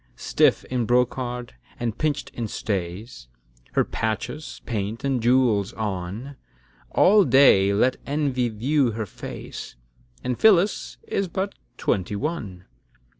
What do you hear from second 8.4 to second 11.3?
view her face; And Phyllis is